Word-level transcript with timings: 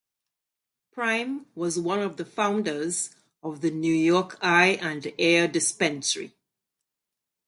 Prime 0.91 1.45
was 1.53 1.79
one 1.79 1.99
of 2.01 2.17
the 2.17 2.25
founders 2.25 3.11
of 3.43 3.61
the 3.61 3.69
New 3.69 3.93
York 3.93 4.35
Eye 4.41 4.79
and 4.81 5.05
Ear 5.19 5.47
Dispensary. 5.47 6.33